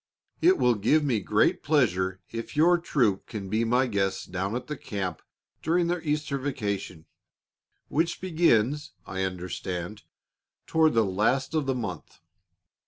[0.41, 4.65] It will give me great pleasure if your troop can be my guests down at
[4.65, 5.21] the camp
[5.61, 7.05] during their Easter vacation,
[7.87, 10.01] which begins, I understand,
[10.65, 12.19] toward the last of the month.